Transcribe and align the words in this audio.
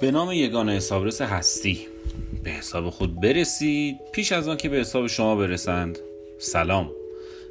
به 0.00 0.10
نام 0.10 0.32
یگان 0.32 0.70
حسابرس 0.70 1.20
هستی. 1.20 1.78
به 2.44 2.50
حساب 2.50 2.90
خود 2.90 3.20
برسید 3.20 3.96
پیش 4.12 4.32
از 4.32 4.48
آن 4.48 4.56
که 4.56 4.68
به 4.68 4.76
حساب 4.76 5.06
شما 5.06 5.36
برسند. 5.36 5.98
سلام 6.38 6.90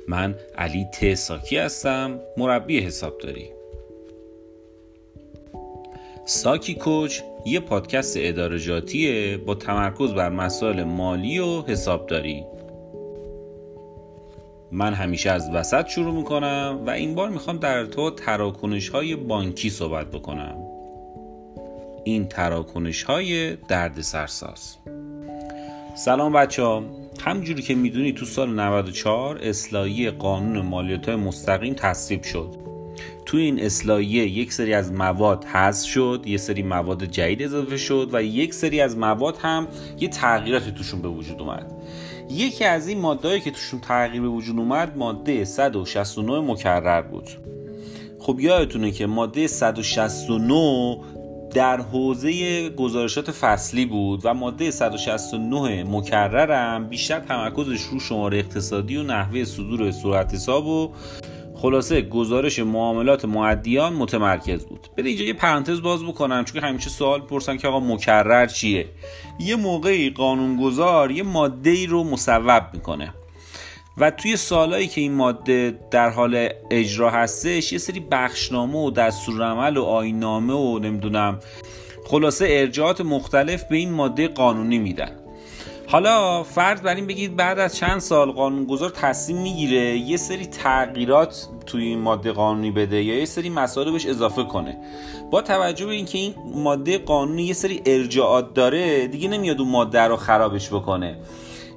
من 0.08 0.36
علی 0.58 0.86
ت 0.94 1.14
ساکی 1.14 1.58
هستم 1.58 2.20
مربی 2.38 2.80
حسابداری. 2.80 3.50
ساکی 6.26 6.76
کوچ 6.76 7.20
یه 7.46 7.60
پادکست 7.60 8.14
ادارجاتیه 8.20 9.38
با 9.38 9.56
تمرکز 9.56 10.14
بر 10.14 10.30
مسائل 10.30 10.84
مالی 10.84 11.40
و 11.40 11.62
حسابداری. 11.62 12.44
من 14.72 14.94
همیشه 14.94 15.32
از 15.32 15.50
وسط 15.54 15.88
شروع 15.88 16.14
می‌کنم 16.14 16.84
و 16.86 16.90
این 16.90 17.16
بار 17.16 17.30
می‌خوام 17.30 17.58
در 17.58 17.86
تو 17.86 18.12
تراکنش 18.12 18.90
های 18.90 19.16
بانکی 19.16 19.70
صحبت 19.70 20.12
بکنم. 20.12 20.69
این 22.04 22.28
تراکنش 22.28 23.04
های 23.04 23.56
درد 23.56 24.02
سرساز 24.02 24.78
سلام 25.96 26.34
بچه 26.34 26.64
ها. 26.64 26.84
همجوری 27.26 27.62
که 27.62 27.76
می‌دونی 27.76 28.12
تو 28.12 28.26
سال 28.26 28.50
94 28.50 29.40
اصلاحی 29.44 30.10
قانون 30.10 30.66
مالیات 30.66 31.06
های 31.06 31.16
مستقیم 31.16 31.74
تصویب 31.74 32.24
شد. 32.24 32.56
تو 33.26 33.38
این 33.38 33.60
اصلاحیه 33.60 34.28
یک 34.28 34.54
سری 34.54 34.74
از 34.74 34.92
مواد 34.92 35.46
حذف 35.46 35.90
شد 35.90 36.24
یه 36.26 36.38
سری 36.38 36.64
مواد 36.64 37.04
جدید 37.04 37.44
اضافه 37.44 37.78
شد 37.78 38.10
و 38.14 38.24
یک 38.24 38.54
سری 38.54 38.82
از 38.82 38.98
مواد 38.98 39.38
هم 39.38 39.68
یه 40.00 40.08
تغییراتی 40.08 40.72
توشون 40.72 41.02
به 41.02 41.08
وجود 41.08 41.42
اومد. 41.42 41.72
یکی 42.30 42.66
از 42.66 42.88
این 42.88 43.00
مادهایی 43.00 43.42
که 43.42 43.52
توشون 43.52 43.80
تغییر 43.80 44.22
به 44.22 44.28
وجود 44.28 44.60
اومد 44.60 44.98
ماده 44.98 45.46
169 45.46 46.40
مکرر 46.40 47.02
بود. 47.02 47.30
خب 48.20 48.40
یادتونه 48.40 48.92
که 48.92 49.08
ماده 49.08 49.48
169 49.48 50.98
در 51.54 51.82
حوزه 51.82 52.70
گزارشات 52.70 53.32
فصلی 53.32 53.86
بود 53.86 54.22
و 54.24 54.34
ماده 54.34 54.72
169 54.72 55.84
مکررم 55.84 56.88
بیشتر 56.88 57.20
تمرکزش 57.20 57.82
رو 57.82 58.00
شماره 58.00 58.38
اقتصادی 58.38 58.98
و 58.98 59.04
نحوه 59.04 59.44
صدور 59.44 59.92
صورت 59.92 60.34
حساب 60.34 60.68
و 60.68 60.94
خلاصه 61.56 62.02
گزارش 62.02 62.60
معاملات 62.60 63.26
معدیان 63.26 63.94
متمرکز 63.94 64.66
بود. 64.66 64.88
بده 64.98 65.10
اینجا 65.10 65.26
یه 65.26 65.34
پرانتز 65.34 65.82
باز 65.82 66.04
بکنم 66.04 66.46
چون 66.46 66.62
همیشه 66.62 66.90
سوال 66.90 67.22
پرسن 67.22 67.58
که 67.58 67.68
آقا 67.68 67.80
مکرر 67.80 68.46
چیه. 68.46 68.90
یه 69.40 69.56
موقعی 69.56 70.10
قانونگذار 70.10 71.12
یه 71.12 71.24
ماده 71.24 71.70
ای 71.70 71.86
رو 71.86 72.04
مصوب 72.04 72.64
می‌کنه. 72.74 73.14
و 74.00 74.12
توی 74.12 74.38
سالهایی 74.38 74.88
که 74.88 75.02
این 75.02 75.14
ماده 75.14 75.80
در 75.92 76.10
حال 76.10 76.50
اجرا 76.72 77.10
هستش 77.10 77.74
یه 77.74 77.80
سری 77.80 78.00
بخشنامه 78.00 78.80
و 78.80 78.92
دستورالعمل 78.92 79.78
و 79.78 79.84
آینامه 79.84 80.54
و 80.54 80.80
نمی‌دونم 80.80 81.40
خلاصه 82.06 82.48
ارجاعات 82.50 83.02
مختلف 83.02 83.64
به 83.64 83.78
این 83.78 83.92
ماده 83.92 84.28
قانونی 84.28 84.80
میدن. 84.80 85.12
حالا 85.88 86.44
فرض 86.44 86.82
بر 86.82 86.96
این 86.96 87.08
بگید 87.08 87.36
بعد 87.36 87.60
از 87.60 87.76
چند 87.76 88.00
سال 88.00 88.32
قانونگذار 88.32 88.90
تصمیم 88.90 89.42
می‌گیره 89.42 89.98
یه 89.98 90.18
سری 90.18 90.46
تغییرات 90.46 91.48
توی 91.66 91.84
این 91.84 92.00
ماده 92.00 92.32
قانونی 92.32 92.72
بده 92.72 93.04
یا 93.04 93.20
یه 93.20 93.26
سری 93.26 93.50
مسائل 93.50 93.92
بهش 93.92 94.06
اضافه 94.06 94.44
کنه. 94.44 94.78
با 95.32 95.42
توجه 95.42 95.86
به 95.86 95.92
اینکه 95.94 96.18
این 96.18 96.34
ماده 96.56 96.98
قانونی 96.98 97.44
یه 97.44 97.54
سری 97.54 97.82
ارجاعات 97.86 98.54
داره 98.54 99.08
دیگه 99.08 99.30
نمیاد 99.30 99.60
اون 99.60 99.70
ماده 99.70 100.02
رو 100.02 100.16
خرابش 100.16 100.70
بکنه. 100.70 101.18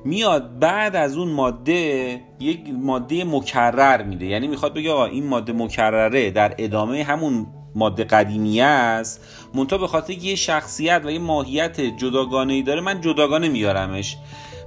میاد 0.04 0.58
بعد 0.58 0.96
از 0.96 1.16
اون 1.16 1.28
ماده 1.28 2.20
یک 2.40 2.60
ماده 2.82 3.24
مکرر 3.24 4.02
میده. 4.02 4.26
یعنی 4.26 4.48
می‌خواد 4.48 4.74
بگه 4.74 4.90
آقا 4.90 5.04
این 5.04 5.26
ماده 5.26 5.52
مکرره 5.52 6.30
در 6.30 6.54
ادامه 6.58 7.04
همون 7.04 7.46
ماده 7.74 8.04
قدیمی 8.04 8.60
است. 8.60 9.24
منتها 9.54 9.78
به 9.78 9.86
خاطر 9.86 10.12
یه 10.12 10.34
شخصیت 10.34 11.02
و 11.04 11.10
یه 11.10 11.18
ماهیت 11.18 11.80
جداگانه 11.80 12.52
ای 12.52 12.62
داره 12.62 12.80
من 12.80 13.00
جداگانه 13.00 13.48
میارمش. 13.48 14.16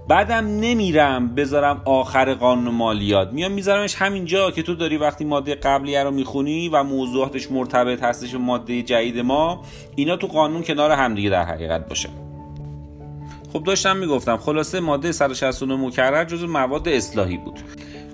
بعدم 0.07 0.59
نمیرم 0.59 1.35
بذارم 1.35 1.81
آخر 1.85 2.33
قانون 2.33 2.73
مالیات 2.73 3.33
میام 3.33 3.51
میذارمش 3.51 3.95
همینجا 3.95 4.51
که 4.51 4.63
تو 4.63 4.75
داری 4.75 4.97
وقتی 4.97 5.25
ماده 5.25 5.55
قبلی 5.55 5.97
رو 5.97 6.11
می‌خونی 6.11 6.69
و 6.69 6.83
موضوعاتش 6.83 7.51
مرتبط 7.51 8.03
هستش 8.03 8.31
به 8.31 8.37
ماده 8.37 8.81
جدید 8.81 9.19
ما 9.19 9.61
اینا 9.95 10.17
تو 10.17 10.27
قانون 10.27 10.63
کنار 10.63 10.91
همدیگه 10.91 11.29
در 11.29 11.43
حقیقت 11.43 11.89
باشه. 11.89 12.09
خب 13.55 13.63
داشتم 13.63 13.97
می‌گفتم 13.97 14.37
خلاصه 14.37 14.79
ماده 14.79 15.11
169 15.11 15.75
مکرر 15.75 16.23
جزو 16.23 16.47
مواد 16.47 16.89
اصلاحی 16.89 17.37
بود. 17.37 17.59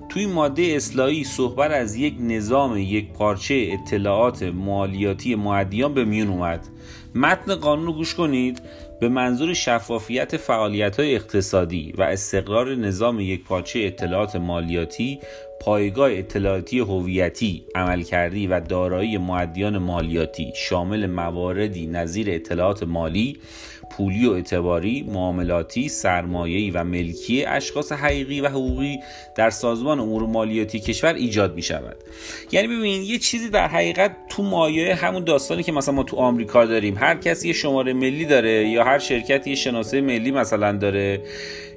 توی 0.08 0.26
ماده 0.26 0.62
اصلاحی 0.62 1.24
صحبت 1.24 1.70
از 1.70 1.96
یک 1.96 2.14
نظام 2.20 2.76
یک 2.76 3.12
پارچه 3.12 3.68
اطلاعات 3.72 4.42
مالیاتی 4.42 5.34
معدیان 5.34 5.94
به 5.94 6.04
میون 6.04 6.28
اومد. 6.28 6.66
متن 7.14 7.54
قانون 7.54 7.86
رو 7.86 7.92
گوش 7.92 8.14
کنید. 8.14 8.62
به 9.00 9.08
منظور 9.08 9.54
شفافیت 9.54 10.36
فعالیت 10.36 11.00
های 11.00 11.14
اقتصادی 11.14 11.94
و 11.98 12.02
استقرار 12.02 12.74
نظام 12.74 13.20
یک 13.20 13.44
پارچه 13.44 13.80
اطلاعات 13.80 14.36
مالیاتی 14.36 15.18
پایگاه 15.60 16.12
اطلاعاتی 16.12 16.78
هویتی 16.78 17.66
عملکردی 17.74 18.46
و 18.46 18.60
دارایی 18.60 19.18
معدیان 19.18 19.78
مالیاتی 19.78 20.52
شامل 20.56 21.06
مواردی 21.06 21.86
نظیر 21.86 22.30
اطلاعات 22.30 22.82
مالی 22.82 23.38
پولی 23.96 24.26
و 24.26 24.32
اعتباری 24.32 25.06
معاملاتی 25.08 25.88
سرمایه‌ای 25.88 26.70
و 26.70 26.84
ملکی 26.84 27.44
اشخاص 27.44 27.92
حقیقی 27.92 28.40
و 28.40 28.48
حقوقی 28.48 28.98
در 29.34 29.50
سازمان 29.50 30.00
امور 30.00 30.26
مالیاتی 30.26 30.80
کشور 30.80 31.14
ایجاد 31.14 31.54
می 31.54 31.62
شود 31.62 31.96
یعنی 32.52 32.66
ببینید 32.66 33.02
یه 33.02 33.18
چیزی 33.18 33.48
در 33.48 33.68
حقیقت 33.68 34.16
تو 34.28 34.42
مایه 34.42 34.94
همون 34.94 35.24
داستانی 35.24 35.62
که 35.62 35.72
مثلا 35.72 35.94
ما 35.94 36.02
تو 36.02 36.16
آمریکا 36.16 36.64
داریم. 36.64 36.96
هر 36.98 37.14
کسی 37.14 37.48
یه 37.48 37.54
شماره 37.54 37.92
ملی 37.92 38.24
داره 38.24 38.68
یا 38.68 38.84
هر 38.84 38.98
شرکتی 38.98 39.50
یه 39.50 39.56
شناسه 39.56 40.00
ملی 40.00 40.30
مثلا 40.30 40.72
داره. 40.72 41.20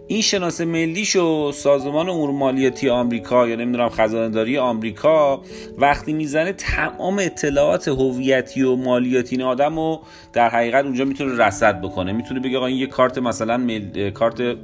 این 0.07 0.21
شناسه 0.21 0.65
ملیشو 0.65 1.51
سازمان 1.51 2.09
امور 2.09 2.31
مالیاتی 2.31 2.89
آمریکا 2.89 3.47
یا 3.47 3.55
نمی‌دونم 3.55 3.89
خزانه‌داری 3.89 4.57
آمریکا 4.57 5.41
وقتی 5.77 6.13
می‌زنه 6.13 6.53
تمام 6.53 7.19
اطلاعات 7.19 7.87
هویتی 7.87 8.61
و 8.61 8.75
مالیاتی 8.75 9.35
این 9.35 9.45
آدم 9.45 9.75
رو 9.75 10.01
در 10.33 10.49
حقیقت 10.49 10.85
اونجا 10.85 11.05
می‌تونه 11.05 11.45
رصد 11.45 11.81
بکنه. 11.81 12.11
می‌تونه 12.11 12.39
بگه 12.39 12.57
آقا 12.57 12.65
این 12.65 12.77
یه 12.77 12.87
کارت 12.87 13.17
مثلا 13.17 13.57
مل... 13.57 14.09
کارت 14.09 14.57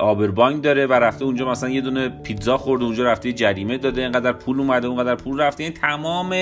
آبربانک 0.00 0.62
داره 0.64 0.86
و 0.86 0.92
رفته 0.92 1.24
اونجا 1.24 1.50
مثلا 1.50 1.70
یه 1.70 1.80
دونه 1.80 2.08
پیتزا 2.08 2.58
خورده 2.58 2.84
اونجا 2.84 3.04
رفته 3.04 3.32
جریمه 3.32 3.78
داده 3.78 4.02
اینقدر 4.02 4.32
پول 4.32 4.60
اومده 4.60 4.86
اونقدر 4.86 5.14
پول 5.14 5.40
رفته. 5.40 5.64
این 5.64 5.72
تمام 5.72 6.34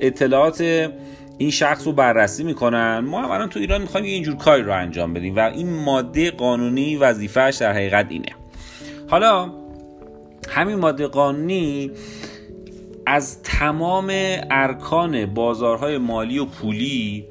اطلاعات 0.00 0.88
این 1.38 1.50
شخص 1.50 1.86
رو 1.86 1.92
بررسی 1.92 2.44
می‌کنن. 2.44 2.98
ما 2.98 3.22
هم 3.22 3.46
تو 3.46 3.60
ایران 3.60 3.80
می‌خوایم 3.80 4.06
اینجور 4.06 4.36
کاری 4.36 4.62
رو 4.62 4.72
انجام 4.72 5.14
بدیم 5.14 5.36
و 5.36 5.40
این 5.40 5.72
ماده 5.72 6.30
قانونی 6.30 6.96
وظیفهش 6.96 7.56
در 7.56 7.72
حقیقت 7.72 8.06
اینه. 8.08 8.32
حالا 9.10 9.50
همین 10.48 10.74
ماده 10.74 11.06
قانونی 11.06 11.90
از 13.06 13.42
تمام 13.42 14.06
ارکان 14.50 15.26
بازارهای 15.26 15.98
مالی 15.98 16.38
و 16.38 16.44
پولی 16.44 17.24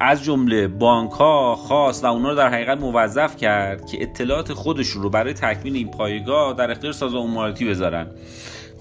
از 0.00 0.24
جمله 0.24 0.68
بانک 0.68 1.10
ها 1.10 1.54
خواست 1.54 2.04
و 2.04 2.06
اونا 2.06 2.30
رو 2.30 2.36
در 2.36 2.48
حقیقت 2.48 2.78
موظف 2.78 3.36
کرد 3.36 3.86
که 3.86 4.02
اطلاعات 4.02 4.52
خودشون 4.52 5.02
رو 5.02 5.10
برای 5.10 5.32
تکمیل 5.32 5.74
این 5.74 5.90
پایگاه 5.90 6.54
در 6.54 6.70
اختیار 6.70 6.92
سازمان 6.92 7.30
مالیاتی 7.30 7.64
بذارن. 7.64 8.06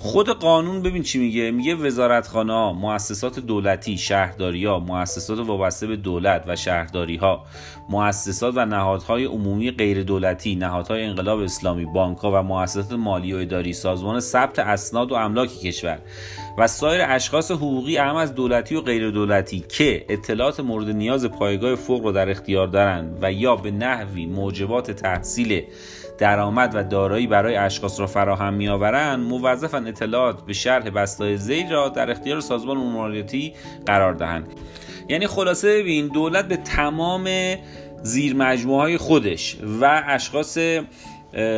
خود 0.03 0.29
قانون 0.29 0.81
ببین 0.81 1.03
چی 1.03 1.19
میگه؟ 1.19 1.51
میگه 1.51 1.75
وزارتخانه 1.75 2.71
مؤسسات 2.71 3.39
دولتی 3.39 3.97
شهرداری 3.97 4.65
ها 4.65 4.79
مؤسسات 4.79 5.39
وابسته 5.39 5.87
به 5.87 5.95
دولت 5.95 6.43
و 6.47 6.55
شهرداری 6.55 7.15
ها 7.15 7.45
مؤسسات 7.89 8.53
و 8.57 8.65
نهادهای 8.65 9.25
عمومی 9.25 9.71
غیر 9.71 10.03
دولتی 10.03 10.55
نهادهای 10.55 11.03
انقلاب 11.03 11.39
اسلامی 11.39 11.85
بانک 11.85 12.17
ها 12.17 12.31
و 12.31 12.43
مؤسسات 12.43 12.91
مالی 12.91 13.33
و 13.33 13.37
اداری 13.37 13.73
سازمان 13.73 14.19
ثبت 14.19 14.59
اسناد 14.59 15.11
و 15.11 15.15
املاک 15.15 15.49
کشور. 15.49 16.00
و 16.57 16.67
سایر 16.67 17.01
اشخاص 17.07 17.51
حقوقی 17.51 17.97
اهم 17.97 18.15
از 18.15 18.35
دولتی 18.35 18.75
و 18.75 18.81
غیر 18.81 19.11
دولتی 19.11 19.59
که 19.59 20.05
اطلاعات 20.09 20.59
مورد 20.59 20.89
نیاز 20.89 21.25
پایگاه 21.25 21.75
فوق 21.75 22.03
رو 22.03 22.11
در 22.11 22.29
اختیار 22.29 22.67
دارند 22.67 23.17
و 23.21 23.31
یا 23.31 23.55
به 23.55 23.71
نحوی 23.71 24.25
موجبات 24.25 24.91
تحصیل 24.91 25.63
درآمد 26.17 26.71
و 26.75 26.83
دارایی 26.83 27.27
برای 27.27 27.55
اشخاص 27.55 28.00
را 28.00 28.07
فراهم 28.07 28.53
میآورند 28.53 29.19
موظفن 29.19 29.88
اطلاعات 29.88 30.45
به 30.45 30.53
شرح 30.53 30.89
بستای 30.89 31.38
زیر 31.38 31.69
را 31.69 31.89
در 31.89 32.11
اختیار 32.11 32.39
سازمان 32.39 32.77
مالیاتی 32.77 33.53
قرار 33.85 34.13
دهند. 34.13 34.47
یعنی 35.09 35.27
خلاصه 35.27 35.79
ببین 35.79 36.07
دولت 36.07 36.47
به 36.47 36.57
تمام 36.57 37.29
زیر 38.03 38.35
مجموعه 38.35 38.81
های 38.81 38.97
خودش 38.97 39.57
و 39.81 40.03
اشخاص 40.07 40.57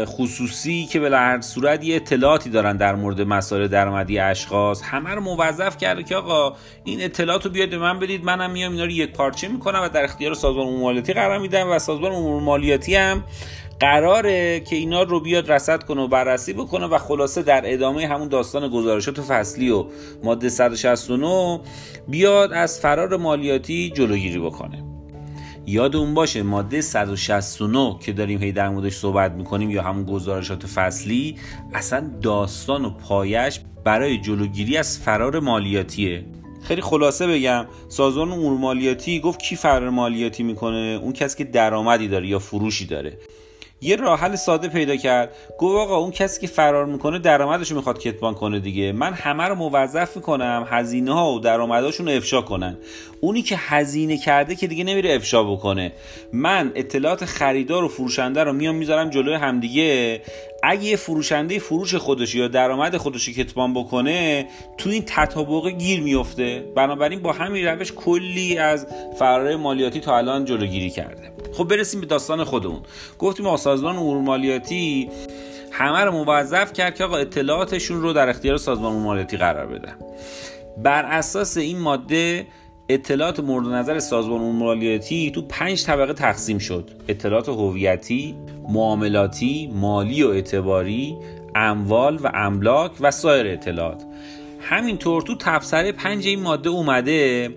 خصوصی 0.05 0.85
که 0.85 0.99
به 0.99 1.17
هر 1.17 1.41
صورت 1.41 1.83
یه 1.83 1.95
اطلاعاتی 1.95 2.49
دارن 2.49 2.77
در 2.77 2.95
مورد 2.95 3.21
مسائل 3.21 3.67
درآمدی 3.67 4.19
اشخاص. 4.19 4.81
همه 4.83 5.09
رو 5.09 5.21
موظف 5.21 5.77
کرده 5.77 6.03
که 6.03 6.15
آقا 6.15 6.55
این 6.83 7.01
اطلاعات 7.01 7.45
رو 7.45 7.51
بیاد 7.51 7.69
به 7.69 7.77
من 7.77 7.99
بدید. 7.99 8.23
منم 8.23 8.51
میام 8.51 8.71
اینا 8.71 8.83
رو 8.83 8.91
یک 8.91 9.11
پارچه 9.11 9.47
می‌کنم 9.47 9.81
و 9.83 9.89
در 9.89 10.03
اختیار 10.03 10.33
سازمان 10.33 10.67
امور 10.67 10.81
مالیاتی 10.81 11.13
قرار 11.13 11.39
میدم 11.39 11.71
و 11.71 11.79
سازمان 11.79 12.11
امور 12.11 12.41
مالیاتی 12.41 12.95
هم 12.95 13.23
قراره 13.79 14.59
که 14.59 14.75
اینا 14.75 15.03
رو 15.03 15.19
بیاد 15.19 15.51
رصد 15.51 15.83
کنه 15.83 16.01
و 16.01 16.07
بررسی 16.07 16.53
بکنه 16.53 16.85
و 16.85 16.97
خلاصه 16.97 17.43
در 17.43 17.61
ادامه 17.65 18.07
همون 18.07 18.27
داستان 18.27 18.67
گزارشات 18.67 19.21
فصلی 19.21 19.69
و 19.69 19.85
ماده 20.23 20.49
169 20.49 21.59
بیاد 22.07 22.53
از 22.53 22.79
فرار 22.79 23.17
مالیاتی 23.17 23.89
جلوگیری 23.95 24.39
بکنه. 24.39 24.94
یادمون 25.67 26.13
باشه 26.13 26.43
ماده 26.43 26.81
169 26.81 27.97
که 27.99 28.13
داریم 28.13 28.41
هی 28.43 28.51
در 28.51 28.69
موردش 28.69 28.95
صحبت 28.95 29.31
می‌کنیم 29.31 29.69
یا 29.69 29.83
همون 29.83 30.03
گزارشات 30.03 30.65
فصلی 30.65 31.35
اصلا 31.73 32.11
داستان 32.21 32.85
و 32.85 32.89
پایش 32.89 33.59
برای 33.83 34.17
جلوگیری 34.17 34.77
از 34.77 34.99
فرار 34.99 35.39
مالیاتیه. 35.39 36.25
خیلی 36.63 36.81
خلاصه 36.81 37.27
بگم 37.27 37.65
سازمان 37.89 38.31
امور 38.31 38.57
مالیاتی 38.57 39.19
گفت 39.19 39.39
کی 39.39 39.55
فرار 39.55 39.89
مالیاتی 39.89 40.43
می‌کنه؟ 40.43 40.99
اون 41.01 41.13
کسی 41.13 41.37
که 41.37 41.43
درآمدی 41.43 42.07
داره 42.07 42.27
یا 42.27 42.39
فروشی 42.39 42.85
داره. 42.85 43.17
یه 43.81 43.95
راه 43.95 44.19
حل 44.19 44.35
ساده 44.35 44.67
پیدا 44.67 44.95
کرد. 44.95 45.35
گفت 45.59 45.77
آقا 45.77 45.97
اون 45.97 46.11
کسی 46.11 46.41
که 46.41 46.47
فرار 46.47 46.85
می‌کنه 46.85 47.19
درآمدش 47.19 47.71
رو 47.71 47.77
می‌خواد 47.77 47.99
کتمان 47.99 48.33
کنه 48.33 48.59
دیگه. 48.59 48.91
من 48.91 49.13
همه 49.13 49.43
رو 49.43 49.55
موظف 49.55 50.15
می‌کنم 50.15 50.67
هزینه 50.69 51.13
ها 51.13 51.33
و 51.33 51.39
درآمداشون 51.39 52.07
رو 52.07 52.15
افشا 52.15 52.41
کنن. 52.41 52.77
اونی 53.21 53.41
که 53.41 53.55
هزینه 53.59 54.17
کرده 54.17 54.55
که 54.55 54.67
دیگه 54.67 54.83
نمیره 54.83 55.15
افشا 55.15 55.43
بکنه. 55.43 55.91
من 56.33 56.71
اطلاعات 56.75 57.25
خریدار 57.25 57.83
و 57.83 57.87
فروشنده 57.87 58.43
رو 58.43 58.53
میام 58.53 58.75
می‌ذارم 58.75 59.09
جلوی 59.09 59.33
همدیگه. 59.33 60.21
اگه 60.67 60.95
فروشنده 60.95 61.59
فروش 61.59 61.95
خودش 61.95 62.35
یا 62.35 62.47
درآمد 62.47 62.97
خودش 62.97 63.29
کتمان 63.29 63.73
بکنه 63.73 64.47
تو 64.77 64.89
این 64.89 65.03
تطابق 65.05 65.67
گیر 65.67 66.01
میفته 66.01 66.65
بنابراین 66.75 67.19
با 67.19 67.31
همین 67.31 67.65
روش 67.65 67.91
کلی 67.91 68.57
از 68.57 68.87
فرار 69.19 69.55
مالیاتی 69.55 69.99
تا 69.99 70.17
الان 70.17 70.45
جلوگیری 70.45 70.89
کرده. 70.89 71.31
خب 71.53 71.63
برسیم 71.63 72.01
به 72.01 72.05
داستان 72.05 72.43
خودمون. 72.43 72.81
گفتیم 73.19 73.55
سازمان 73.55 73.97
امور 73.97 74.17
مالیاتی 74.17 75.09
همه 75.71 75.99
رو 75.99 76.11
موظف 76.11 76.73
کرد 76.73 76.95
که 76.95 77.03
آقا 77.03 77.17
اطلاعاتشون 77.17 78.01
رو 78.01 78.13
در 78.13 78.29
اختیار 78.29 78.57
سازمان 78.57 78.91
امور 78.91 79.03
مالیاتی 79.03 79.37
قرار 79.37 79.65
بده. 79.65 79.95
بر 80.77 81.05
اساس 81.05 81.57
این 81.57 81.79
ماده 81.79 82.47
اطلاعات 82.89 83.39
مورد 83.39 83.67
نظر 83.67 83.99
سازمان 83.99 84.41
امور 84.41 84.75
مالیاتی 84.75 85.31
تو 85.31 85.41
پنج 85.41 85.85
طبقه 85.85 86.13
تقسیم 86.13 86.57
شد. 86.57 86.91
اطلاعات 87.07 87.49
هویتی 87.49 88.35
معاملاتی 88.69 89.71
مالی 89.73 90.23
و 90.23 90.29
اعتباری 90.29 91.17
اموال 91.55 92.17
و 92.17 92.31
املاک 92.33 92.91
و 92.99 93.11
سایر 93.11 93.47
اطلاعات. 93.47 94.03
همینطور 94.61 95.21
تو 95.21 95.35
تفسیر 95.35 95.91
پنج 95.91 96.27
این 96.27 96.41
ماده 96.41 96.69
اومده 96.69 97.49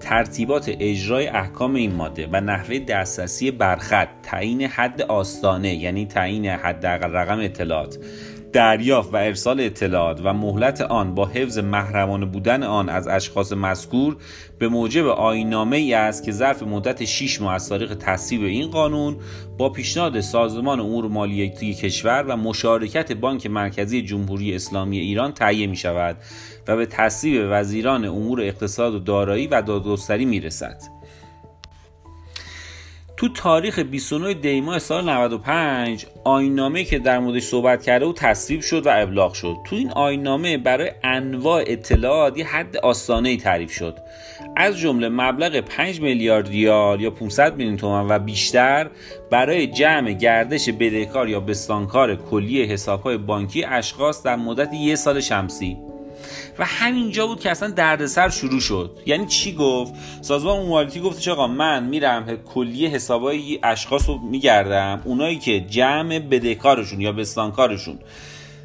ترتیبات 0.00 0.70
اجرای 0.80 1.26
احکام 1.26 1.74
این 1.74 1.94
ماده 1.94 2.28
و 2.32 2.40
نحوه 2.40 2.78
دسترسی 2.78 3.50
برخط 3.50 4.08
تعیین 4.22 4.62
حد 4.62 5.02
آستانه 5.02 5.74
یعنی 5.74 6.06
تعیین 6.06 6.46
حداقل 6.46 7.12
رقم 7.12 7.38
اطلاعات. 7.38 7.98
دریافت 8.56 9.14
و 9.14 9.16
ارسال 9.16 9.60
اطلاعات 9.60 10.20
و 10.24 10.32
مهلت 10.32 10.80
آن 10.80 11.14
با 11.14 11.26
حفظ 11.26 11.58
محرمانه 11.58 12.26
بودن 12.26 12.62
آن 12.62 12.88
از 12.88 13.08
اشخاص 13.08 13.52
مذکور 13.52 14.16
به 14.58 14.68
موجب 14.68 15.06
آینامه 15.06 15.76
ای 15.76 15.94
است 15.94 16.24
که 16.24 16.32
ظرف 16.32 16.62
مدت 16.62 17.04
6 17.04 17.40
ماه 17.40 17.54
از 17.54 17.68
تاریخ 17.68 17.94
تصویب 17.94 18.42
این 18.42 18.70
قانون 18.70 19.16
با 19.58 19.68
پیشنهاد 19.68 20.20
سازمان 20.20 20.80
امور 20.80 21.08
مالیاتی 21.08 21.74
کشور 21.74 22.24
و 22.28 22.36
مشارکت 22.36 23.12
بانک 23.12 23.46
مرکزی 23.46 24.02
جمهوری 24.02 24.54
اسلامی 24.54 24.98
ایران 24.98 25.32
تهیه 25.32 25.66
می 25.66 25.76
شود 25.76 26.16
و 26.68 26.76
به 26.76 26.86
تصویب 26.86 27.46
وزیران 27.50 28.04
امور 28.04 28.40
اقتصاد 28.40 28.94
و 28.94 28.98
دارایی 28.98 29.46
و 29.46 29.62
دادگستری 29.62 30.24
می 30.24 30.40
رسد. 30.40 30.95
تو 33.16 33.28
تاریخ 33.28 33.78
29 33.78 34.34
دیماه 34.34 34.78
سال 34.78 35.08
95 35.08 36.06
آینامه 36.24 36.84
که 36.84 36.98
در 36.98 37.18
موردش 37.18 37.42
صحبت 37.42 37.82
کرده 37.82 38.06
و 38.06 38.12
تصویب 38.12 38.60
شد 38.60 38.86
و 38.86 38.90
ابلاغ 38.92 39.32
شد. 39.32 39.56
تو 39.64 39.76
این 39.76 39.90
آینامه 39.90 40.58
برای 40.58 40.90
انواع 41.02 41.64
اطلاعات 41.66 42.38
یه 42.38 42.46
حد 42.46 42.76
آستانه 42.76 43.36
تعریف 43.36 43.72
شد. 43.72 43.98
از 44.56 44.78
جمله 44.78 45.08
مبلغ 45.08 45.60
5 45.60 46.00
میلیارد 46.00 46.48
ریال 46.48 47.00
یا 47.00 47.10
500 47.10 47.56
میلیون 47.56 47.76
تومان 47.76 48.08
و 48.08 48.18
بیشتر 48.18 48.90
برای 49.30 49.66
جمع 49.66 50.12
گردش 50.12 50.68
بدهکار 50.68 51.28
یا 51.28 51.40
بستانکار 51.40 52.16
کلی 52.16 52.64
حسابهای 52.64 53.16
بانکی 53.16 53.64
اشخاص 53.64 54.22
در 54.22 54.36
مدت 54.36 54.74
یک 54.74 54.94
سال 54.94 55.20
شمسی. 55.20 55.76
و 56.58 56.64
همینجا 56.64 57.26
بود 57.26 57.40
که 57.40 57.50
اصلا 57.50 57.70
دردسر 57.70 58.28
شروع 58.28 58.60
شد. 58.60 58.96
یعنی 59.06 59.26
چی 59.26 59.54
گفت؟ 59.54 59.94
سازمان 60.20 60.66
مالیاتی 60.66 61.00
گفت 61.00 61.28
آقا 61.28 61.46
من 61.46 61.84
میرم 61.84 62.36
کلیه 62.36 62.88
حسابای 62.88 63.58
اشخاص 63.62 64.08
رو 64.08 64.18
میگردم 64.18 65.02
اونایی 65.04 65.38
که 65.38 65.60
جمع 65.60 66.18
بدهکارشون 66.18 67.00
یا 67.00 67.12
بستانکارشون 67.12 67.98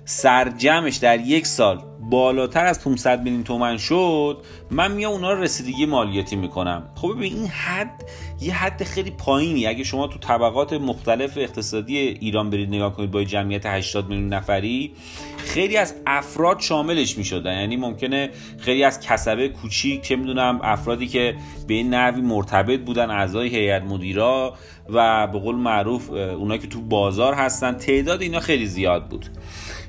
سرجمش 0.06 0.96
در 0.96 1.20
یک 1.20 1.48
سال 1.48 1.84
بالاتر 2.10 2.66
از 2.66 2.84
500 2.84 3.24
میلیون 3.24 3.44
تومن 3.44 3.78
شد 3.78 4.38
من 4.72 4.92
میام 4.92 5.12
اونا 5.12 5.34
رو 5.34 5.42
رسیدگی 5.42 5.86
مالیاتی 5.86 6.36
می‌کنم. 6.36 6.84
خب 6.96 7.14
ببین 7.16 7.34
این 7.34 7.48
حد 7.48 8.04
یه 8.42 8.54
حد 8.54 8.84
خیلی 8.84 9.12
پایینی. 9.12 9.68
اگه 9.68 9.84
شما 9.84 10.08
تو 10.08 10.20
طبقات 10.20 10.74
مختلف 10.74 11.38
اقتصادی 11.38 11.98
ایران 11.98 12.50
برید 12.50 12.70
نگاه 12.70 12.96
کنید 12.96 13.12
با 13.12 13.24
جمعیت 13.24 13.66
80 13.66 14.10
میلیون 14.10 14.34
نفری 14.34 14.92
خیلی 15.38 15.78
از 15.78 15.96
افراد 16.08 16.60
شاملش 16.60 17.18
می‌شدن. 17.18 17.60
یعنی 17.60 17.78
ممکنه 17.78 18.30
خیلی 18.58 18.84
از 18.84 19.00
کسبه 19.00 19.50
کوچیک 19.50 20.02
چه 20.02 20.16
می‌دونم 20.16 20.60
افرادی 20.64 21.08
که 21.08 21.36
به 21.68 21.74
این 21.74 21.94
نحوی 21.94 22.22
مرتبط 22.22 22.80
بودن 22.80 23.10
اعضای 23.10 23.50
هیئت 23.50 23.84
مدیرا 23.84 24.54
و 24.90 25.28
به 25.28 25.40
قول 25.40 25.56
معروف 25.56 26.10
اونایی 26.10 26.60
که 26.60 26.68
تو 26.68 26.82
بازار 26.82 27.34
هستن. 27.34 27.74
تعداد 27.74 28.22
اینا 28.22 28.40
خیلی 28.40 28.66
زیاد 28.66 29.08
بود. 29.08 29.26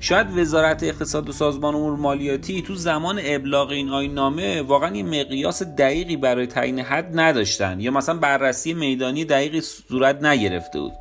شاید 0.05 0.39
وزارت 0.39 0.83
اقتصاد 0.83 1.29
و 1.29 1.33
سازمان 1.33 1.75
امور 1.75 1.97
مالیاتی 1.97 2.63
تو 2.63 2.75
زمان 2.75 3.21
ابلاغ 3.25 3.71
این 3.71 3.89
آیین 3.89 4.15
نامه 4.15 4.63
واقعا 4.63 4.97
یه 4.97 5.03
مقیاس 5.03 5.63
دقیقی 5.63 6.17
برای 6.17 6.47
تعیین 6.47 6.79
حد 6.79 7.21
نداشتن 7.21 7.81
یا 7.81 7.91
مثلا 7.91 8.15
بررسی 8.15 8.75
میدانی 8.75 9.25
دقیقی 9.25 9.61
صورت 9.61 10.25
نگرفته 10.25 10.81
بود. 10.81 10.93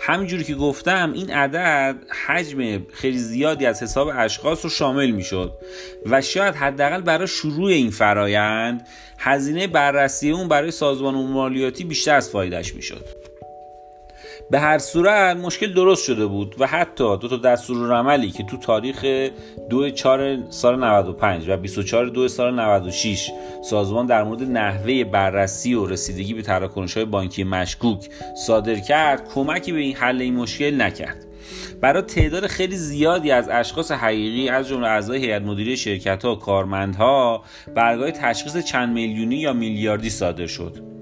همینجوری 0.00 0.44
که 0.44 0.54
گفتم 0.54 1.12
این 1.14 1.30
عدد 1.30 1.96
حجم 2.26 2.86
خیلی 2.92 3.18
زیادی 3.18 3.66
از 3.66 3.82
حساب 3.82 4.10
اشخاص 4.14 4.64
رو 4.64 4.70
شامل 4.70 5.10
می‌شد 5.10 5.52
و 6.06 6.20
شاید 6.20 6.54
حداقل 6.54 7.00
برای 7.00 7.26
شروع 7.28 7.70
این 7.70 7.90
فرایند 7.90 8.86
هزینه 9.18 9.66
بررسی 9.66 10.30
اون 10.30 10.48
برای 10.48 10.70
سازمان 10.70 11.14
مالیاتی 11.14 11.84
بیشتر 11.84 12.14
از 12.14 12.30
فایدهش 12.30 12.74
می‌شد. 12.74 13.04
به 14.50 14.58
هر 14.60 14.78
صورت 14.78 15.36
مشکل 15.36 15.72
درست 15.72 16.04
شده 16.04 16.26
بود 16.26 16.54
و 16.58 16.66
حتی 16.66 17.16
دو 17.16 17.28
تا 17.28 17.36
دستور 17.36 17.94
عملی 17.94 18.30
که 18.30 18.42
تو 18.42 18.56
تاریخ 18.56 19.28
2 19.70 19.90
4 19.90 20.50
سال 20.50 20.84
95 20.84 21.48
و 21.48 21.56
24 21.56 22.06
2 22.06 22.28
سال 22.28 22.54
96 22.54 23.30
سازمان 23.62 24.06
در 24.06 24.22
مورد 24.24 24.42
نحوه 24.42 25.04
بررسی 25.04 25.74
و 25.74 25.86
رسیدگی 25.86 26.34
به 26.34 26.42
تراکنش 26.42 26.96
های 26.96 27.04
بانکی 27.04 27.44
مشکوک 27.44 28.08
صادر 28.46 28.74
کرد 28.74 29.28
کمکی 29.34 29.72
به 29.72 29.78
این 29.78 29.96
حل 29.96 30.20
این 30.20 30.34
مشکل 30.34 30.82
نکرد. 30.82 31.24
برای 31.80 32.02
تعداد 32.02 32.46
خیلی 32.46 32.76
زیادی 32.76 33.30
از 33.30 33.48
اشخاص 33.48 33.92
حقیقی 33.92 34.48
از 34.48 34.68
جمله 34.68 34.86
اعضای 34.86 35.18
هیئت 35.18 35.42
مدیره 35.42 35.76
شرکت 35.76 36.24
ها 36.24 36.34
و 36.34 36.38
کارمندها 36.38 37.42
برگاه 37.74 38.10
تشخیص 38.10 38.56
چند 38.56 38.94
میلیونی 38.94 39.36
یا 39.36 39.52
میلیاردی 39.52 40.10
صادر 40.10 40.46
شد. 40.46 40.97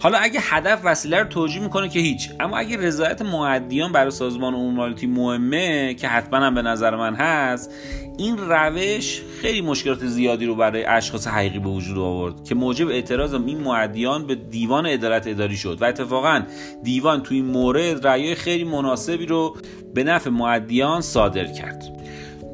حالا 0.00 0.18
اگه 0.18 0.40
هدف 0.42 0.80
وسیله 0.84 1.18
رو 1.18 1.28
توجیه 1.28 1.62
می‌کنه 1.62 1.88
که 1.88 2.00
هیچ. 2.00 2.30
اما 2.40 2.58
اگه 2.58 2.76
رضایت 2.76 3.22
معدیان 3.22 3.92
برای 3.92 4.10
سازمان 4.10 4.54
عمومی 4.54 5.06
مهمه 5.06 5.94
که 5.94 6.08
حتما 6.08 6.38
هم 6.38 6.54
به 6.54 6.62
نظر 6.62 6.96
من 6.96 7.14
هست 7.14 7.70
این 8.18 8.38
روش 8.38 9.22
خیلی 9.40 9.60
مشکلات 9.60 10.06
زیادی 10.06 10.46
رو 10.46 10.54
برای 10.54 10.84
اشخاص 10.84 11.26
حقیقی 11.26 11.58
به 11.58 11.68
وجود 11.68 11.98
آورد 11.98 12.44
که 12.44 12.54
موجب 12.54 12.88
اعتراض 12.88 13.34
این 13.34 13.58
معدیان 13.58 14.26
به 14.26 14.34
دیوان 14.34 14.86
عدالت 14.86 15.26
اداری 15.26 15.56
شد. 15.56 15.78
و 15.82 15.84
اتفاقا 15.84 16.42
دیوان 16.82 17.22
توی 17.22 17.36
این 17.36 17.46
مورد 17.46 18.06
رأی 18.06 18.34
خیلی 18.34 18.64
مناسبی 18.64 19.26
رو 19.26 19.56
به 19.94 20.04
نفع 20.04 20.30
معدیان 20.30 21.00
صادر 21.00 21.44
کرد. 21.44 22.03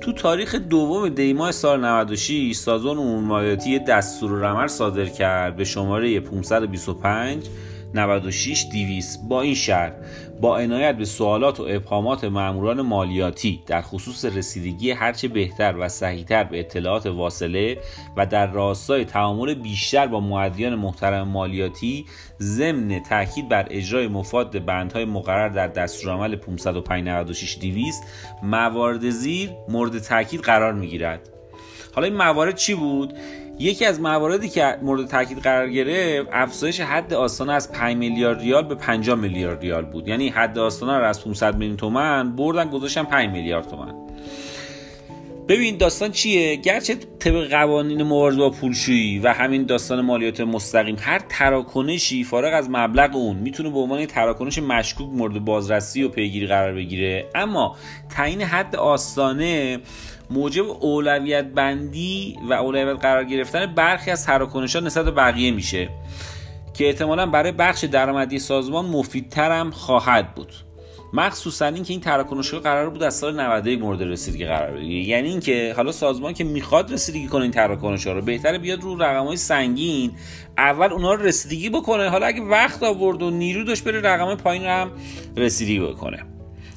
تو 0.00 0.12
تاریخ 0.12 0.54
دوم 0.54 1.08
دیماه 1.08 1.52
سال 1.52 1.84
96 1.84 2.56
سازمان 2.56 2.98
عمومی 2.98 3.26
مالیاتی 3.26 3.78
دستور 3.78 4.30
رمر 4.30 4.66
صادر 4.66 5.04
کرد 5.04 5.56
به 5.56 5.64
شماره 5.64 6.20
525 6.20 7.46
96 7.94 8.66
200 8.72 9.28
با 9.28 9.42
این 9.42 9.54
شرط 9.54 9.92
با 10.40 10.58
عنایت 10.58 10.96
به 10.96 11.04
سوالات 11.04 11.60
و 11.60 11.66
ابهامات 11.68 12.24
ماموران 12.24 12.82
مالیاتی 12.82 13.62
در 13.66 13.82
خصوص 13.82 14.24
رسیدگی 14.24 14.90
هرچه 14.90 15.28
بهتر 15.28 15.74
و 15.78 15.88
صحیحتر 15.88 16.44
به 16.44 16.60
اطلاعات 16.60 17.06
واصله 17.06 17.78
و 18.16 18.26
در 18.26 18.46
راستای 18.46 19.04
تعامل 19.04 19.54
بیشتر 19.54 20.06
با 20.06 20.20
معدیان 20.20 20.74
محترم 20.74 21.28
مالیاتی 21.28 22.06
ضمن 22.40 23.02
تاکید 23.02 23.48
بر 23.48 23.66
اجرای 23.70 24.08
مفاد 24.08 24.64
بندهای 24.64 25.04
مقرر 25.04 25.48
در 25.48 25.68
دستورالعمل 25.68 26.36
505 26.36 27.08
96 27.08 27.58
200 27.60 28.02
موارد 28.42 29.10
زیر 29.10 29.50
مورد 29.68 29.98
تاکید 29.98 30.40
قرار 30.40 30.72
می‌گیرد. 30.72 31.28
حالا 31.94 32.06
این 32.06 32.16
موارد 32.16 32.54
چی 32.54 32.74
بود؟ 32.74 33.14
یکی 33.60 33.84
از 33.84 34.00
مواردی 34.00 34.48
که 34.48 34.76
مورد 34.82 35.06
تاکید 35.06 35.38
قرار 35.38 35.68
گرفت 35.68 36.28
افزایش 36.32 36.80
حد 36.80 37.14
آستانه 37.14 37.52
از 37.52 37.72
5 37.72 37.96
میلیارد 37.96 38.40
ریال 38.40 38.62
به 38.62 38.74
50 38.74 39.18
میلیارد 39.18 39.60
ریال 39.60 39.84
بود. 39.84 40.08
یعنی 40.08 40.28
حد 40.28 40.58
آستانه 40.58 40.98
رو 40.98 41.04
از 41.04 41.24
500 41.24 41.56
میلیون 41.56 41.76
تومن 41.76 42.36
بردن 42.36 42.70
گذاشتن 42.70 43.04
5 43.04 43.30
میلیارد 43.30 43.68
تومن 43.68 43.94
ببین 45.48 45.76
داستان 45.76 46.10
چیه؟ 46.10 46.56
گرچه 46.56 46.94
طبق 46.94 47.50
قوانین 47.50 48.02
مبارزه 48.02 48.38
با 48.38 48.50
پولشویی 48.50 49.18
و 49.18 49.32
همین 49.32 49.64
داستان 49.64 50.00
مالیات 50.00 50.40
مستقیم 50.40 50.96
هر 51.00 51.18
تراکنشی 51.28 52.24
فارغ 52.24 52.54
از 52.54 52.70
مبلغ 52.70 53.16
اون 53.16 53.36
می‌تونه 53.36 53.70
به 53.70 53.78
عنوان 53.78 54.06
تراکنش 54.06 54.58
مشکوک 54.58 55.08
مورد 55.12 55.44
بازرسی 55.44 56.02
و 56.02 56.08
پیگیری 56.08 56.46
قرار 56.46 56.74
بگیره. 56.74 57.26
اما 57.34 57.76
تعیین 58.10 58.42
حد 58.42 58.76
آستانه 58.76 59.78
موجب 60.30 60.64
اولویت 60.80 61.44
بندی 61.44 62.36
و 62.50 62.52
اولویت 62.52 63.00
قرار 63.00 63.24
گرفتن 63.24 63.74
برخی 63.74 64.10
از 64.10 64.26
تراکنش 64.26 64.76
ها 64.76 64.82
نسبت 64.82 65.04
به 65.04 65.10
بقیه 65.10 65.50
میشه 65.50 65.88
که 66.74 66.86
احتمالا 66.86 67.26
برای 67.26 67.52
بخش 67.52 67.84
درآمدی 67.84 68.38
سازمان 68.38 68.86
مفیدتر 68.86 69.70
خواهد 69.70 70.34
بود. 70.34 70.52
مخصوصا 71.12 71.66
اینکه 71.66 71.92
این 71.92 72.00
تراکنش 72.00 72.54
قرار 72.54 72.90
بود 72.90 73.02
از 73.02 73.14
سال 73.14 73.40
91 73.40 73.80
مورد 73.80 74.02
رسیدگی 74.02 74.44
قرار 74.44 74.76
بگیره. 74.76 75.08
یعنی 75.08 75.28
اینکه 75.28 75.72
حالا 75.76 75.92
سازمان 75.92 76.34
که 76.34 76.44
می‌خواد 76.44 76.92
رسیدگی 76.92 77.26
کنه 77.26 77.42
این 77.42 77.50
تراکنش 77.50 78.06
ها 78.06 78.12
رو 78.12 78.22
بهتره 78.22 78.58
بیاد 78.58 78.80
رو 78.80 79.02
رقم 79.02 79.26
های 79.26 79.36
سنگین 79.36 80.12
اول 80.58 80.92
اونها 80.92 81.14
رو 81.14 81.22
رسیدگی 81.22 81.70
بکنه. 81.70 82.08
حالا 82.08 82.26
اگه 82.26 82.42
وقت 82.42 82.82
آورد 82.82 83.22
و 83.22 83.30
نیرو 83.30 83.64
داشت 83.64 83.84
بره 83.84 84.00
رقم 84.00 84.34
پایین 84.34 84.62
رو 84.62 84.70
هم 84.70 84.90
رسیدگی 85.36 85.80
بکنه. 85.80 86.29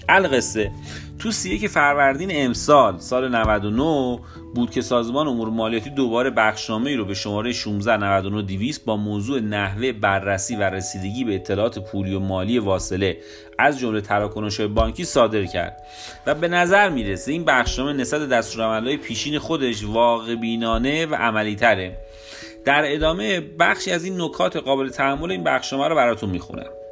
القصه. 0.10 0.72
تو 1.19 1.31
سی 1.31 1.60
که 1.60 1.67
فروردین 1.67 2.29
امسال 2.33 3.00
سال 3.00 3.36
99 3.36 4.19
بود 4.55 4.72
که 4.72 4.81
سازمان 4.81 5.27
امور 5.27 5.50
مالیاتی 5.50 5.89
دوباره 5.89 6.29
بخشنامه 6.29 6.89
ای 6.89 6.95
رو 6.95 7.05
به 7.05 7.13
شماره 7.13 7.51
16 7.51 7.98
99 7.98 8.74
با 8.86 8.98
موضوع 8.98 9.39
نحوه 9.39 9.91
بررسی 9.91 10.55
و 10.55 10.62
رسیدگی 10.62 11.24
به 11.24 11.36
اطلاعات 11.36 11.79
پولی 11.79 12.13
و 12.13 12.19
مالی 12.19 12.60
واصله 12.60 13.17
از 13.60 13.79
جمله 13.79 14.01
تراکنش 14.01 14.62
بانکی 14.62 15.05
صادر 15.05 15.45
کرد. 15.45 15.83
و 16.25 16.36
به 16.36 16.48
نظر 16.48 16.89
می‌رسه 16.89 17.31
این 17.31 17.45
بخشنامه 17.45 17.93
نسبت 17.93 18.29
دستورالعملهای 18.29 18.98
پیشین 18.98 19.39
خودش 19.39 19.83
واقع 19.83 20.36
بینانه 20.36 21.05
و 21.05 21.15
عملی 21.15 21.55
تره 21.55 21.98
در 22.65 22.83
ادامه 22.86 23.41
بخشی 23.60 23.91
از 23.91 24.03
این 24.03 24.22
نکات 24.22 24.57
قابل 24.57 24.89
تحمل 24.89 25.31
این 25.31 25.43
بخشنامه 25.43 25.88
رو 25.88 25.95
براتون 25.95 26.29
می‌خونم. 26.29 26.82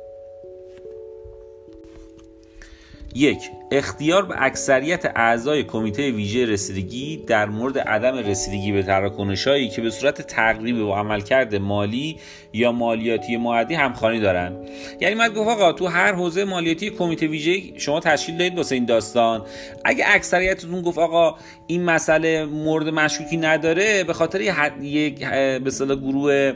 یک 3.15 3.37
اختیار 3.71 4.25
به 4.25 4.35
اکثریت 4.37 5.11
اعضای 5.15 5.63
کمیته 5.63 6.11
ویژه 6.11 6.45
رسیدگی 6.45 7.23
در 7.27 7.45
مورد 7.45 7.79
عدم 7.79 8.17
رسیدگی 8.17 8.71
به 8.71 8.83
تراکنشهایی 8.83 9.69
که 9.69 9.81
به 9.81 9.89
صورت 9.89 10.21
تقریب 10.21 10.77
و 10.77 10.93
عملکرد 10.93 11.55
مالی 11.55 12.17
یا 12.53 12.71
مالیاتی 12.71 13.37
معدی 13.37 13.73
همخوانی 13.73 14.19
دارند. 14.19 14.69
یعنی 15.01 15.15
من 15.15 15.29
گفت 15.29 15.49
آقا 15.49 15.73
تو 15.73 15.87
هر 15.87 16.13
حوزه 16.13 16.43
مالیاتی 16.43 16.89
کمیته 16.89 17.27
ویژه 17.27 17.79
شما 17.79 17.99
تشکیل 17.99 18.37
دادید 18.37 18.57
واسه 18.57 18.75
این 18.75 18.85
داستان. 18.85 19.45
اگه 19.85 20.05
اکثریتتون 20.07 20.81
گفت 20.81 20.97
آقا 20.97 21.35
این 21.67 21.83
مسئله 21.83 22.45
مورد 22.45 22.89
مشکوکی 22.89 23.37
نداره 23.37 24.03
به 24.03 24.13
خاطر 24.13 24.41
یک 24.81 25.25
به 25.63 25.95
گروه 25.95 26.53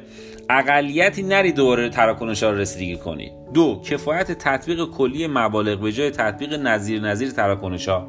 اقلیتی 0.50 1.24
نری 1.24 1.52
دوره 1.52 1.90
تراکنش 1.90 2.44
ها 2.44 2.52
رسیدگی 2.52 2.98
کنی. 2.98 3.32
دو 3.54 3.82
کفایت 3.90 4.32
تطبیق 4.32 4.86
کلی 4.86 5.28
مبالغ 5.28 5.80
به 5.80 5.92
جای 5.92 6.12
تطبیق 6.12 6.54
نظیر 6.54 7.02
نظیر 7.02 7.32
تراکنش 7.32 7.90
ها. 7.90 8.08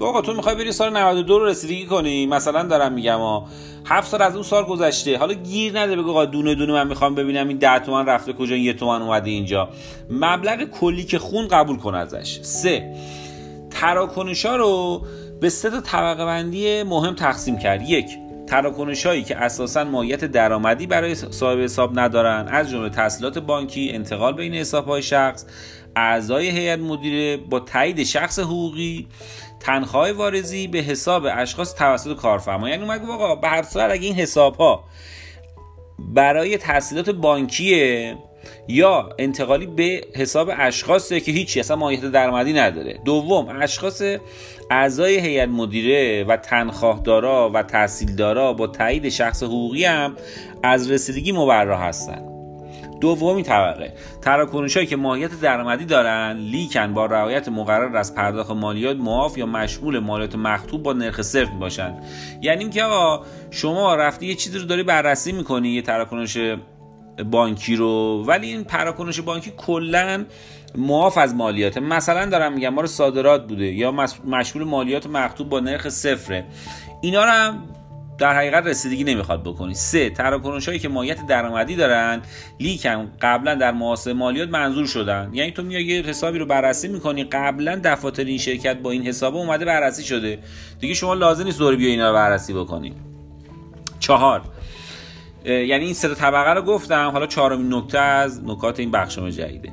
آقا 0.00 0.20
تو 0.20 0.34
می‌خوای 0.34 0.54
بری 0.54 0.72
سال 0.72 0.96
92 0.96 1.38
رو 1.38 1.46
رسیدگی 1.46 1.86
کنی؟ 1.86 2.26
مثلا 2.26 2.62
دارم 2.62 2.92
میگم 2.92 3.18
ها 3.18 3.46
هفت 3.86 4.08
سال 4.08 4.22
از 4.22 4.34
اون 4.34 4.42
سال 4.42 4.64
گذشته. 4.64 5.18
حالا 5.18 5.34
گیر 5.34 5.80
نده 5.80 5.96
بگو 5.96 6.10
آقا 6.10 6.24
دونه 6.24 6.54
دونه 6.54 6.72
من 6.72 6.88
می‌خوام 6.88 7.14
ببینم 7.14 7.48
این 7.48 7.56
10 7.56 7.78
تومن 7.78 8.06
رفته 8.06 8.32
کجا 8.32 8.54
این 8.54 8.64
یه 8.64 8.72
تومن 8.72 9.02
اومده 9.02 9.30
اینجا. 9.30 9.68
مبلغ 10.10 10.64
کلی 10.64 11.04
که 11.04 11.18
خون 11.18 11.48
قبول 11.48 11.76
کن 11.76 11.94
ازش. 11.94 12.38
سه 12.42 12.94
تراکنش 13.70 14.46
ها 14.46 14.56
رو 14.56 15.02
به 15.40 15.48
سه 15.48 15.70
تا 15.70 15.80
طبقه 15.80 16.24
بندی 16.24 16.82
مهم 16.82 17.14
تقسیم 17.14 17.58
کرد. 17.58 17.82
یک 17.88 18.06
تراکنش 18.46 19.06
هایی 19.06 19.22
که 19.24 19.36
اساسا 19.36 19.84
ماهیت 19.84 20.24
درآمدی 20.24 20.86
برای 20.86 21.14
صاحب 21.14 21.58
حساب 21.58 21.98
ندارن 21.98 22.48
از 22.48 22.70
جمله 22.70 22.88
تحصیلات 22.90 23.38
بانکی 23.38 23.90
انتقال 23.94 24.36
بین 24.36 24.54
حساب 24.54 24.86
های 24.86 25.02
شخص 25.02 25.46
اعضای 25.96 26.50
هیئت 26.50 26.78
مدیره 26.78 27.36
با 27.36 27.60
تایید 27.60 28.02
شخص 28.02 28.38
حقوقی 28.38 29.08
تنخواه 29.60 30.12
وارزی 30.12 30.66
به 30.66 30.78
حساب 30.78 31.26
اشخاص 31.32 31.74
توسط 31.74 32.16
کارفرما. 32.16 32.68
یعنی 32.68 32.82
اومد 32.82 33.02
آقا 33.10 33.34
به 33.34 33.48
هر 33.48 33.62
صورت 33.62 33.90
اگه 33.90 34.06
این 34.06 34.14
حساب 34.14 34.56
ها 34.56 34.84
برای 35.98 36.56
تحصیلات 36.56 37.10
بانکیه 37.10 38.16
یا 38.68 39.08
انتقالی 39.18 39.66
به 39.66 40.04
حساب 40.14 40.50
اشخاصه 40.56 41.20
که 41.20 41.32
هیچی 41.32 41.60
اصلا 41.60 41.76
ماهیت 41.76 42.00
درآمدی 42.00 42.52
نداره. 42.52 42.98
دوم 43.04 43.48
اشخاص 43.60 44.02
اعضای 44.70 45.18
هیئت 45.18 45.48
مدیره 45.48 46.24
و 46.24 46.36
تنخواهدارا 46.36 47.50
و 47.54 47.62
تحصیلدارا 47.62 48.52
با 48.52 48.66
تایید 48.66 49.08
شخص 49.08 49.42
حقوقی 49.42 49.84
هم 49.84 50.16
از 50.62 50.90
رسیدگی 50.90 51.32
مبرا 51.32 51.78
هستند 51.78 52.36
دومی 53.00 53.42
طبقه. 53.42 53.92
تراکنش 54.22 54.74
هایی 54.74 54.86
که 54.86 54.96
ماهیت 54.96 55.40
درآمدی 55.40 55.84
دارن 55.84 56.36
لیکن 56.36 56.94
با 56.94 57.06
رعایت 57.06 57.48
مقرر 57.48 57.96
از 57.96 58.14
پرداخت 58.14 58.50
مالیات 58.50 58.96
معاف 58.96 59.38
یا 59.38 59.46
مشمول 59.46 59.98
مالیات 59.98 60.34
مخطوب 60.34 60.82
با 60.82 60.92
نرخ 60.92 61.22
صفر 61.22 61.52
باشن 61.60 61.94
یعنی 62.42 62.60
اینکه 62.60 62.84
آقا 62.84 63.24
شما 63.50 63.94
رفتی 63.94 64.26
یه 64.26 64.34
چیزی 64.34 64.58
رو 64.58 64.64
داری 64.64 64.82
بررسی 64.82 65.32
می‌کنی 65.32 65.68
یه 65.68 65.82
تراکنش 65.82 66.38
بانکی 67.30 67.76
رو 67.76 68.24
ولی 68.26 68.46
این 68.46 68.64
تراکنش 68.64 69.20
بانکی 69.20 69.52
کلا 69.56 70.24
معاف 70.76 71.18
از 71.18 71.34
مالیات. 71.34 71.78
مثلا 71.78 72.26
دارم 72.26 72.52
میگم 72.52 72.68
ما 72.68 72.80
رو 72.80 72.86
صادرات 72.86 73.48
بوده 73.48 73.64
یا 73.64 73.92
مشمول 74.26 74.64
مالیات 74.64 75.06
مخطوب 75.06 75.48
با 75.48 75.60
نرخ 75.60 75.88
صفره. 75.88 76.44
اینا 77.02 77.24
رو 77.24 77.30
هم 77.30 77.62
در 78.18 78.36
حقیقت 78.36 78.66
رسیدگی 78.66 79.04
نمی‌خواد 79.04 79.42
بکنی. 79.42 79.74
سه 79.74 80.10
تراکنش 80.10 80.66
هایی 80.66 80.78
که 80.78 80.88
مالیت 80.88 81.26
درآمدی 81.26 81.76
دارن 81.76 82.22
لیکن 82.60 83.10
قبلا 83.20 83.54
در 83.54 83.72
محاسبه 83.72 84.14
مالیات 84.14 84.48
منظور 84.48 84.86
شدن. 84.86 85.30
یعنی 85.32 85.50
تو 85.50 85.62
میای 85.62 85.84
یه 85.84 86.02
حسابی 86.02 86.38
رو 86.38 86.46
بررسی 86.46 86.88
می‌کنی 86.88 87.24
قبلا 87.24 87.80
دفاتر 87.84 88.24
این 88.24 88.38
شرکت 88.38 88.76
با 88.76 88.90
این 88.90 89.06
حساب 89.06 89.36
اومده 89.36 89.64
بررسی 89.64 90.04
شده. 90.04 90.38
دیگه 90.80 90.94
شما 90.94 91.14
لازم 91.14 91.44
نیست 91.44 91.58
دوره 91.58 91.76
بیا 91.76 91.88
اینا 91.88 92.08
رو 92.08 92.14
بررسی 92.14 92.52
بکنی. 92.52 92.92
چهار 93.98 94.42
یعنی 95.44 95.84
این 95.84 95.94
سه 95.94 96.14
طبقه 96.14 96.54
رو 96.54 96.62
گفتم. 96.62 97.08
حالا 97.08 97.26
چهارمین 97.26 97.74
نکته 97.74 97.98
از 97.98 98.44
نکات 98.44 98.80
این 98.80 98.90
بخشنامه 98.90 99.30
جدیده. 99.30 99.72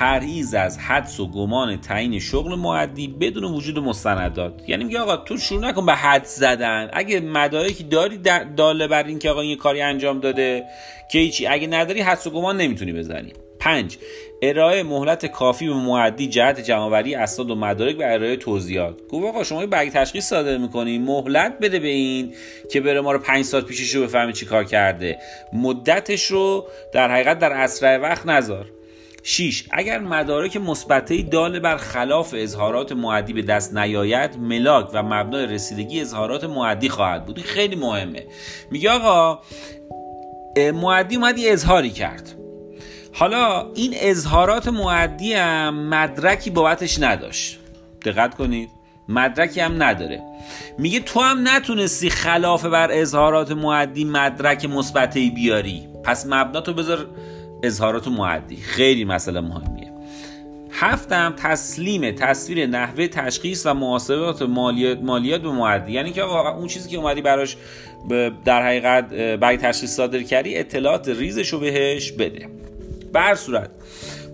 پرهیز 0.00 0.54
از 0.54 0.78
حدس 0.78 1.20
و 1.20 1.26
گمان 1.30 1.80
تعیین 1.80 2.20
شغل 2.20 2.54
معدی 2.54 3.08
بدون 3.08 3.44
وجود 3.44 3.78
مستندات 3.78 4.52
یعنی 4.68 4.84
میگه 4.84 5.00
آقا 5.00 5.16
تو 5.16 5.36
شروع 5.36 5.60
نکن 5.60 5.86
به 5.86 5.94
حد 5.94 6.24
زدن. 6.24 6.90
اگه 6.92 7.20
مدارکی 7.20 7.84
داری 7.84 8.20
داله 8.56 8.86
بر 8.86 9.04
این 9.04 9.18
که 9.18 9.30
آقا 9.30 9.40
این 9.40 9.56
کاری 9.56 9.82
انجام 9.82 10.20
داده 10.20 10.64
که 11.12 11.18
هیچی. 11.18 11.46
اگه 11.46 11.66
نداری 11.66 12.00
حدس 12.00 12.26
و 12.26 12.30
گمان 12.30 12.56
نمی‌تونی 12.56 12.92
بزنی. 12.92 13.32
پنج 13.58 13.98
ارائه 14.42 14.82
مهلت 14.82 15.26
کافی 15.26 15.66
به 15.68 15.74
معدی 15.74 16.26
جهت 16.26 16.60
جمعآوری 16.60 17.14
اسناد 17.14 17.50
و 17.50 17.54
مدارک 17.54 17.98
و 17.98 18.02
ارائه 18.02 18.36
توضیحات. 18.36 18.94
گفت 19.10 19.26
آقا 19.26 19.44
شما 19.44 19.66
برگ 19.66 19.92
تشخیص 19.92 20.28
صادر 20.28 20.58
می‌کنی. 20.58 20.98
مهلت 20.98 21.58
بده 21.58 21.78
به 21.78 21.88
این 21.88 22.34
که 22.70 22.80
بره 22.80 23.00
ما 23.00 23.12
رو 23.12 23.18
پنج 23.18 23.44
سال 23.44 23.60
پیشش 23.60 23.94
رو 23.94 24.02
بفهمی 24.02 24.32
چی 24.32 24.46
کار 24.46 24.64
کرده. 24.64 25.18
مدتش 25.52 26.24
رو 26.24 26.66
در 26.92 27.10
حقیقت 27.10 27.38
در 27.38 27.52
اسرع 27.52 27.96
وقت 27.96 28.26
نذار. 28.26 28.66
6. 29.22 29.64
اگر 29.70 29.98
مدارک 29.98 30.56
مثبته 30.56 31.22
دال 31.22 31.58
بر 31.58 31.76
خلاف 31.76 32.34
اظهارات 32.38 32.92
معدی 32.92 33.32
به 33.32 33.42
دست 33.42 33.76
نیاید 33.76 34.38
ملاک 34.38 34.90
و 34.94 35.02
مبنای 35.02 35.46
رسیدگی 35.46 36.00
اظهارات 36.00 36.44
معدی 36.44 36.88
خواهد 36.88 37.26
بود. 37.26 37.40
خیلی 37.40 37.76
مهمه. 37.76 38.26
میگه 38.70 38.90
آقا 38.90 39.38
معدی 40.74 41.16
اومدی 41.16 41.48
اظهاری 41.48 41.90
کرد. 41.90 42.34
حالا 43.12 43.72
این 43.74 43.94
اظهارات 44.00 44.68
معدی 44.68 45.32
هم 45.32 45.88
مدرکی 45.88 46.50
بابتش 46.50 46.98
نداشت. 47.00 47.58
دقت 48.04 48.34
کنید. 48.34 48.68
مدرکی 49.08 49.60
هم 49.60 49.82
نداره. 49.82 50.22
میگه 50.78 51.00
تو 51.00 51.20
هم 51.20 51.48
نتونستی 51.48 52.10
خلاف 52.10 52.64
بر 52.64 52.88
اظهارات 52.92 53.50
معدی 53.50 54.04
مدرک 54.04 54.64
مثبته 54.64 55.30
بیاری. 55.34 55.88
پس 56.04 56.26
مبنا 56.26 56.60
تو 56.60 56.74
بذار 56.74 57.06
اظهارات 57.62 58.08
معدی. 58.08 58.56
خیلی 58.56 59.04
مسئله 59.04 59.40
مهمیه. 59.40 59.90
هفتم 60.72 61.34
تسلیم 61.36 62.10
تصویر 62.10 62.66
نحوه 62.66 63.06
تشخیص 63.06 63.66
و 63.66 63.74
محاسبات 63.74 64.42
مالیات 64.42 64.98
مالیات 65.02 65.40
به 65.40 65.50
معدی. 65.50 65.92
یعنی 65.92 66.12
که 66.12 66.22
آقا 66.22 66.50
اون 66.58 66.66
چیزی 66.66 66.88
که 66.88 66.96
اومدی 66.96 67.22
براش 67.22 67.56
در 68.44 68.62
حقیقت 68.62 69.08
برای 69.14 69.56
تشخیص 69.56 69.96
صادر 69.96 70.22
کردی 70.22 70.56
اطلاعات 70.56 71.08
ریزش 71.08 71.48
رو 71.48 71.58
بهش 71.58 72.12
بده. 72.12 72.48
بر 73.12 73.34
صورت 73.34 73.70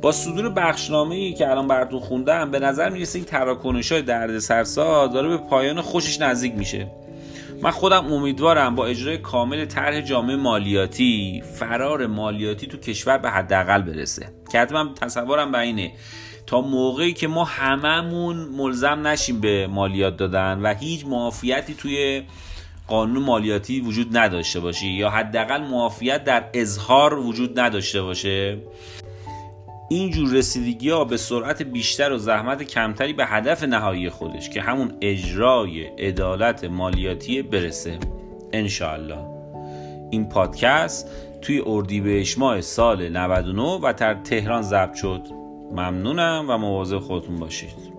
با 0.03 0.13
صدور 0.13 0.49
بخشنامه 0.49 1.15
ای 1.15 1.33
که 1.33 1.51
الان 1.51 1.69
براتون 1.69 2.01
خوندم 2.01 2.51
به 2.51 2.59
نظر 2.59 2.89
می‌رسه 2.89 3.19
این 3.19 3.27
تراکنش 3.27 3.93
های 3.93 4.03
درد 4.03 4.39
سرسا 4.39 5.07
داره 5.07 5.29
به 5.29 5.37
پایان 5.37 5.81
خوشش 5.81 6.21
نزدیک 6.21 6.55
میشه. 6.55 6.87
من 7.67 7.73
خودم 7.73 8.13
امیدوارم 8.13 8.75
با 8.75 8.87
اجرای 8.87 9.19
کامل 9.19 9.65
طرح 9.65 10.01
جامعه 10.01 10.37
مالیاتی 10.37 11.43
فرار 11.59 12.07
مالیاتی 12.07 12.67
تو 12.67 12.77
کشور 12.77 13.19
به 13.19 13.31
حداقل 13.31 13.83
برسه. 13.83 14.33
که 14.53 14.59
حتما 14.59 14.95
تصورم 15.01 15.53
به 15.53 15.59
اینه. 15.59 15.93
تا 16.47 16.61
موقعی 16.61 17.13
که 17.13 17.29
ما 17.29 17.45
هممون 17.45 18.37
ملزم 18.37 19.07
نشیم 19.07 19.41
به 19.41 19.67
مالیات 19.67 20.17
دادن 20.17 20.61
و 20.63 20.75
هیچ 20.75 21.07
معافیتی 21.07 21.75
توی 21.75 22.23
قانون 22.89 23.23
مالیاتی 23.23 23.81
وجود 23.81 24.17
نداشته 24.17 24.61
باشه 24.61 24.87
یا 24.87 25.11
حداقل 25.11 25.61
معافیت 25.61 26.25
در 26.25 26.45
اظهار 26.55 27.15
وجود 27.15 27.61
نداشته 27.61 28.03
باشه 28.03 28.59
اینجور 29.89 30.31
رسیدگی 30.31 30.91
ها 30.91 31.05
به 31.05 31.17
سرعت 31.17 31.63
بیشتر 31.63 32.13
و 32.13 32.19
زحمت 32.19 32.63
کمتری 32.63 33.13
به 33.13 33.27
هدف 33.27 33.63
نهایی 33.63 34.11
خودش 34.11 34.51
که 34.51 34.63
همون 34.63 34.93
اجرای 35.01 35.85
عدالت 35.85 36.65
مالیاتی 36.65 37.43
برسه. 37.43 37.99
انشاءالله. 38.53 39.19
این 40.11 40.29
پادکست 40.29 41.11
توی 41.43 41.63
اردیبهشت 41.67 42.39
ماه 42.39 42.61
سال 42.61 43.09
99 43.09 43.63
و 43.63 43.93
در 43.99 44.15
تهران 44.15 44.63
ضبط 44.63 44.95
شد. 44.95 45.23
ممنونم 45.73 46.45
و 46.49 46.59
مواظب 46.59 46.99
خودتون 46.99 47.37
باشید. 47.37 47.96